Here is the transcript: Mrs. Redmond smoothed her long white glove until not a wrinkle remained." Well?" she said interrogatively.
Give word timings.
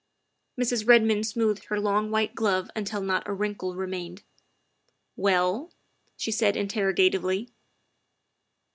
Mrs. 0.59 0.87
Redmond 0.87 1.27
smoothed 1.27 1.65
her 1.65 1.79
long 1.79 2.09
white 2.09 2.33
glove 2.33 2.71
until 2.75 3.01
not 3.01 3.27
a 3.29 3.33
wrinkle 3.33 3.75
remained." 3.75 4.23
Well?" 5.15 5.71
she 6.17 6.31
said 6.31 6.57
interrogatively. 6.57 7.51